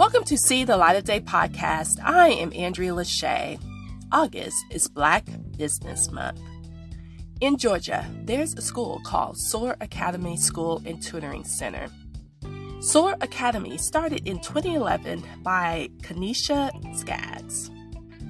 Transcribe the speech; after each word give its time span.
Welcome 0.00 0.24
to 0.24 0.38
See 0.38 0.64
the 0.64 0.78
Light 0.78 0.96
of 0.96 1.04
Day 1.04 1.20
podcast. 1.20 2.02
I 2.02 2.28
am 2.30 2.54
Andrea 2.54 2.92
Lashea. 2.92 3.60
August 4.10 4.64
is 4.70 4.88
Black 4.88 5.26
Business 5.58 6.10
Month. 6.10 6.40
In 7.42 7.58
Georgia, 7.58 8.06
there's 8.24 8.54
a 8.54 8.62
school 8.62 9.02
called 9.04 9.36
SOAR 9.36 9.76
Academy 9.82 10.38
School 10.38 10.80
and 10.86 11.02
Tutoring 11.02 11.44
Center. 11.44 11.88
SOAR 12.80 13.18
Academy 13.20 13.76
started 13.76 14.26
in 14.26 14.40
2011 14.40 15.22
by 15.42 15.90
Kanisha 15.98 16.70
Skaggs. 16.96 17.70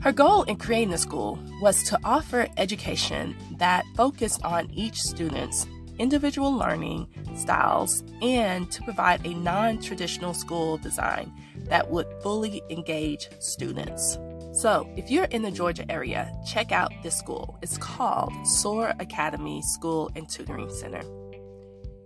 Her 0.00 0.10
goal 0.10 0.42
in 0.42 0.56
creating 0.56 0.90
the 0.90 0.98
school 0.98 1.38
was 1.60 1.84
to 1.84 1.98
offer 2.02 2.48
education 2.56 3.36
that 3.58 3.84
focused 3.94 4.42
on 4.42 4.68
each 4.72 4.96
student's 4.96 5.68
individual 5.98 6.52
learning 6.52 7.08
styles 7.36 8.04
and 8.20 8.70
to 8.70 8.82
provide 8.82 9.24
a 9.26 9.34
non 9.34 9.80
traditional 9.80 10.34
school 10.34 10.78
design 10.78 11.32
that 11.68 11.90
would 11.90 12.06
fully 12.22 12.62
engage 12.70 13.28
students. 13.40 14.18
So, 14.52 14.86
if 14.96 15.10
you're 15.10 15.24
in 15.24 15.42
the 15.42 15.50
Georgia 15.50 15.90
area, 15.90 16.30
check 16.46 16.72
out 16.72 16.92
this 17.02 17.16
school. 17.16 17.58
It's 17.62 17.78
called 17.78 18.32
SOAR 18.46 18.92
Academy 19.00 19.62
School 19.62 20.10
and 20.14 20.28
Tutoring 20.28 20.70
Center. 20.70 21.02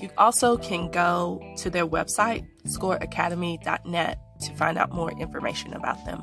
You 0.00 0.08
also 0.16 0.56
can 0.56 0.90
go 0.90 1.42
to 1.58 1.68
their 1.68 1.86
website, 1.86 2.46
soaracademy.net, 2.66 4.18
to 4.40 4.54
find 4.54 4.78
out 4.78 4.92
more 4.92 5.12
information 5.12 5.74
about 5.74 6.02
them. 6.06 6.22